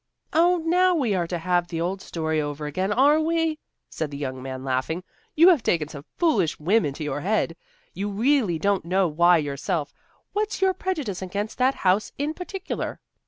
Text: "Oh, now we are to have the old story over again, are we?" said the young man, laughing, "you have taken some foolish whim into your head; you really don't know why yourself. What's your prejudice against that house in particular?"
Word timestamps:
"Oh, 0.33 0.57
now 0.65 0.95
we 0.95 1.13
are 1.13 1.27
to 1.27 1.37
have 1.37 1.67
the 1.67 1.79
old 1.79 2.01
story 2.01 2.41
over 2.41 2.65
again, 2.65 2.91
are 2.91 3.19
we?" 3.19 3.59
said 3.87 4.09
the 4.09 4.17
young 4.17 4.41
man, 4.41 4.63
laughing, 4.63 5.03
"you 5.35 5.49
have 5.49 5.61
taken 5.61 5.87
some 5.89 6.05
foolish 6.17 6.59
whim 6.59 6.85
into 6.87 7.03
your 7.03 7.21
head; 7.21 7.55
you 7.93 8.09
really 8.09 8.57
don't 8.57 8.83
know 8.83 9.07
why 9.07 9.37
yourself. 9.37 9.93
What's 10.33 10.59
your 10.59 10.73
prejudice 10.73 11.21
against 11.21 11.59
that 11.59 11.75
house 11.85 12.13
in 12.17 12.33
particular?" 12.33 12.99